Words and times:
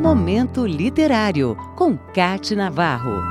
Momento 0.00 0.66
Literário, 0.66 1.54
com 1.76 1.94
Cate 1.94 2.56
Navarro. 2.56 3.22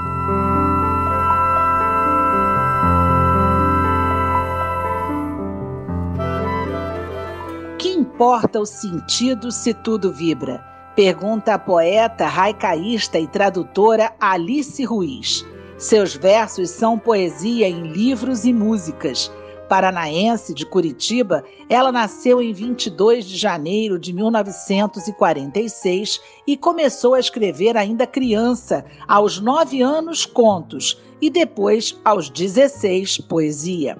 Que 7.80 7.90
importa 7.90 8.60
o 8.60 8.68
sentido 8.68 9.52
se 9.52 9.74
tudo 9.74 10.14
vibra? 10.14 10.64
Pergunta 10.96 11.56
a 11.56 11.60
poeta, 11.60 12.28
raicaísta 12.28 13.18
e 13.18 13.28
tradutora 13.28 14.14
Alice 14.20 14.84
Ruiz. 14.86 15.44
Seus 15.76 16.14
versos 16.16 16.70
são 16.70 17.00
poesia 17.00 17.68
em 17.68 17.88
livros 17.88 18.46
e 18.46 18.54
músicas 18.54 19.32
paranaense 19.70 20.54
de 20.54 20.66
Curitiba, 20.66 21.46
ela 21.70 21.92
nasceu 21.92 22.42
em 22.42 22.52
22 22.52 23.24
de 23.24 23.38
janeiro 23.38 24.00
de 24.00 24.12
1946 24.12 26.20
e 26.48 26.58
começou 26.58 27.14
a 27.14 27.20
escrever 27.20 27.78
ainda 27.78 28.08
criança, 28.08 28.84
aos 29.08 29.40
9 29.40 29.82
anos, 29.82 30.26
contos 30.26 31.00
e 31.22 31.30
depois, 31.30 31.98
aos 32.04 32.30
16, 32.30 33.20
poesia. 33.20 33.98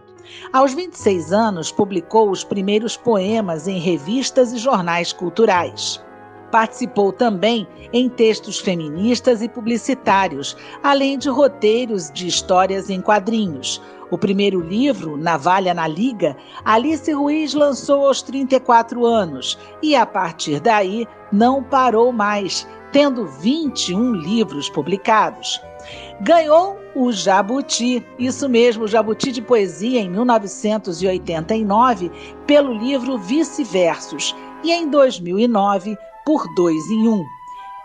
Aos 0.52 0.74
26 0.74 1.32
anos, 1.32 1.72
publicou 1.72 2.32
os 2.32 2.44
primeiros 2.44 2.98
poemas 2.98 3.68
em 3.68 3.80
revistas 3.80 4.52
e 4.52 4.58
jornais 4.58 5.14
culturais. 5.14 6.04
Participou 6.52 7.12
também 7.12 7.68
em 7.94 8.10
textos 8.10 8.60
feministas 8.60 9.42
e 9.42 9.50
publicitários, 9.50 10.56
além 10.84 11.18
de 11.18 11.30
roteiros 11.30 12.12
de 12.12 12.28
histórias 12.28 12.90
em 12.90 13.02
quadrinhos. 13.02 13.82
O 14.12 14.18
primeiro 14.18 14.60
livro, 14.60 15.16
Navalha 15.16 15.74
na 15.74 15.88
Liga, 15.88 16.36
Alice 16.66 17.12
Ruiz 17.12 17.54
lançou 17.54 18.08
aos 18.08 18.24
34 18.24 19.06
anos 19.06 19.58
e, 19.84 19.96
a 19.96 20.06
partir 20.06 20.60
daí, 20.60 21.08
não 21.32 21.62
parou 21.62 22.12
mais, 22.12 22.68
tendo 22.92 23.28
21 23.28 24.14
livros 24.14 24.68
publicados. 24.68 25.62
Ganhou 26.22 26.78
o 26.96 27.12
Jabuti, 27.12 28.06
isso 28.18 28.50
mesmo, 28.50 28.86
o 28.86 28.88
Jabuti 28.88 29.32
de 29.32 29.42
Poesia, 29.42 30.02
em 30.02 30.10
1989, 30.10 32.12
pelo 32.48 32.74
livro 32.74 33.18
Vice-Versos, 33.18 34.36
e 34.64 34.72
em 34.72 34.90
2009, 34.90 35.98
por 36.30 36.48
Dois 36.54 36.92
em 36.92 37.08
Um. 37.08 37.26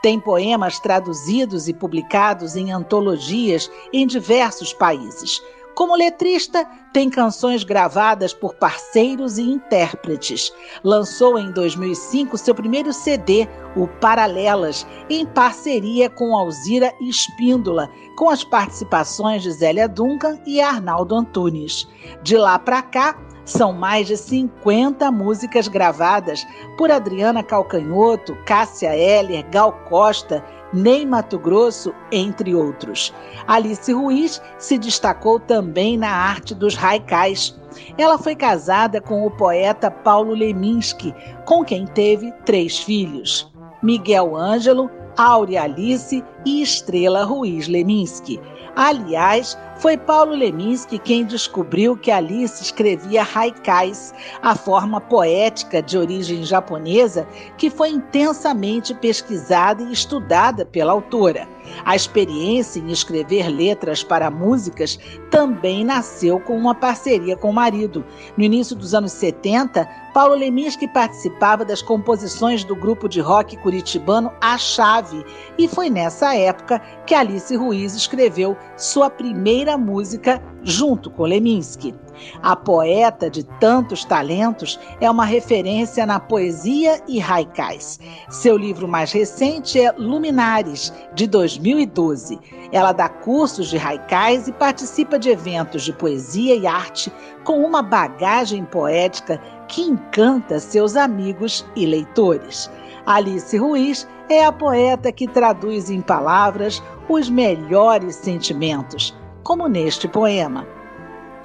Tem 0.02 0.20
poemas 0.20 0.78
traduzidos 0.78 1.66
e 1.66 1.72
publicados 1.72 2.56
em 2.56 2.70
antologias 2.70 3.70
em 3.90 4.06
diversos 4.06 4.70
países. 4.70 5.42
Como 5.74 5.96
letrista, 5.96 6.68
tem 6.92 7.08
canções 7.08 7.64
gravadas 7.64 8.34
por 8.34 8.54
parceiros 8.56 9.38
e 9.38 9.42
intérpretes. 9.42 10.52
Lançou 10.84 11.38
em 11.38 11.50
2005 11.52 12.36
seu 12.36 12.54
primeiro 12.54 12.92
CD, 12.92 13.48
o 13.74 13.88
Paralelas, 13.88 14.86
em 15.08 15.24
parceria 15.24 16.10
com 16.10 16.36
Alzira 16.36 16.92
Espíndola, 17.00 17.90
com 18.14 18.28
as 18.28 18.44
participações 18.44 19.42
de 19.42 19.52
Zélia 19.52 19.88
Duncan 19.88 20.38
e 20.44 20.60
Arnaldo 20.60 21.14
Antunes. 21.14 21.88
De 22.22 22.36
lá 22.36 22.58
para 22.58 22.82
cá, 22.82 23.18
são 23.44 23.72
mais 23.72 24.06
de 24.06 24.16
50 24.16 25.10
músicas 25.10 25.68
gravadas 25.68 26.46
por 26.78 26.90
Adriana 26.90 27.42
Calcanhoto, 27.42 28.36
Cássia 28.46 28.96
Heller, 28.96 29.44
Gal 29.50 29.72
Costa, 29.88 30.44
Ney 30.72 31.06
Mato 31.06 31.38
Grosso, 31.38 31.94
entre 32.10 32.54
outros. 32.54 33.14
Alice 33.46 33.92
Ruiz 33.92 34.42
se 34.58 34.76
destacou 34.76 35.38
também 35.38 35.96
na 35.96 36.10
arte 36.10 36.54
dos 36.54 36.76
haikais. 36.76 37.58
Ela 37.96 38.18
foi 38.18 38.34
casada 38.34 39.00
com 39.00 39.26
o 39.26 39.30
poeta 39.30 39.90
Paulo 39.90 40.34
Leminski, 40.34 41.14
com 41.44 41.64
quem 41.64 41.86
teve 41.86 42.32
três 42.44 42.78
filhos: 42.78 43.52
Miguel 43.82 44.36
Ângelo, 44.36 44.90
Áurea 45.16 45.62
Alice 45.62 46.24
e 46.44 46.62
Estrela 46.62 47.24
Ruiz 47.24 47.68
Leminski. 47.68 48.40
Aliás, 48.74 49.56
foi 49.84 49.98
Paulo 49.98 50.32
Leminski 50.34 50.98
quem 50.98 51.26
descobriu 51.26 51.94
que 51.94 52.10
Alice 52.10 52.62
escrevia 52.62 53.22
haikais, 53.22 54.14
a 54.40 54.56
forma 54.56 54.98
poética 54.98 55.82
de 55.82 55.98
origem 55.98 56.42
japonesa 56.42 57.28
que 57.58 57.68
foi 57.68 57.90
intensamente 57.90 58.94
pesquisada 58.94 59.82
e 59.82 59.92
estudada 59.92 60.64
pela 60.64 60.92
autora. 60.92 61.46
A 61.84 61.96
experiência 61.96 62.80
em 62.80 62.90
escrever 62.90 63.48
letras 63.48 64.02
para 64.02 64.30
músicas 64.30 64.98
também 65.30 65.84
nasceu 65.84 66.38
com 66.40 66.56
uma 66.56 66.74
parceria 66.74 67.36
com 67.36 67.50
o 67.50 67.54
marido. 67.54 68.04
No 68.36 68.44
início 68.44 68.76
dos 68.76 68.94
anos 68.94 69.12
70, 69.12 69.86
Paulo 70.12 70.34
Leminski 70.34 70.86
participava 70.86 71.64
das 71.64 71.82
composições 71.82 72.64
do 72.64 72.76
grupo 72.76 73.08
de 73.08 73.20
rock 73.20 73.56
curitibano 73.56 74.30
A 74.40 74.56
Chave, 74.56 75.24
e 75.58 75.66
foi 75.66 75.90
nessa 75.90 76.36
época 76.36 76.80
que 77.06 77.14
Alice 77.14 77.54
Ruiz 77.56 77.94
escreveu 77.94 78.56
sua 78.76 79.10
primeira 79.10 79.73
música 79.76 80.42
junto 80.62 81.10
com 81.10 81.24
Leminski. 81.24 81.94
A 82.42 82.54
poeta 82.54 83.28
de 83.28 83.44
tantos 83.58 84.04
talentos 84.04 84.78
é 85.00 85.10
uma 85.10 85.24
referência 85.24 86.06
na 86.06 86.20
poesia 86.20 87.02
e 87.08 87.20
haikais. 87.20 87.98
Seu 88.28 88.56
livro 88.56 88.86
mais 88.86 89.12
recente 89.12 89.80
é 89.80 89.92
Luminares, 89.92 90.92
de 91.14 91.26
2012. 91.26 92.38
Ela 92.72 92.92
dá 92.92 93.08
cursos 93.08 93.68
de 93.68 93.78
haikais 93.78 94.48
e 94.48 94.52
participa 94.52 95.18
de 95.18 95.30
eventos 95.30 95.82
de 95.82 95.92
poesia 95.92 96.54
e 96.54 96.66
arte 96.66 97.12
com 97.42 97.64
uma 97.64 97.82
bagagem 97.82 98.64
poética 98.64 99.40
que 99.68 99.82
encanta 99.82 100.58
seus 100.58 100.96
amigos 100.96 101.64
e 101.74 101.86
leitores. 101.86 102.70
Alice 103.06 103.56
Ruiz 103.56 104.08
é 104.28 104.44
a 104.44 104.52
poeta 104.52 105.12
que 105.12 105.28
traduz 105.28 105.90
em 105.90 106.00
palavras 106.00 106.82
os 107.08 107.28
melhores 107.28 108.14
sentimentos, 108.16 109.14
como 109.44 109.68
neste 109.68 110.08
poema. 110.08 110.66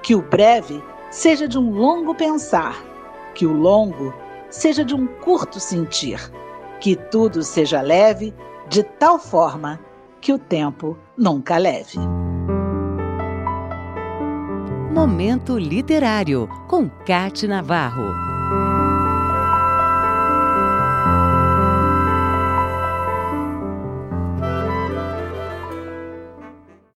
Que 0.01 0.15
o 0.15 0.21
breve 0.21 0.81
seja 1.11 1.47
de 1.47 1.59
um 1.59 1.69
longo 1.71 2.15
pensar, 2.15 2.75
que 3.35 3.45
o 3.45 3.53
longo 3.53 4.13
seja 4.49 4.83
de 4.83 4.95
um 4.95 5.05
curto 5.05 5.59
sentir, 5.59 6.19
que 6.79 6.95
tudo 6.95 7.43
seja 7.43 7.81
leve 7.81 8.33
de 8.69 8.81
tal 8.83 9.19
forma 9.19 9.79
que 10.21 10.33
o 10.33 10.39
tempo 10.39 10.97
nunca 11.17 11.57
leve. 11.57 11.99
Momento 14.91 15.57
Literário, 15.57 16.49
com 16.67 16.89
Cate 17.05 17.47
Navarro. 17.47 18.28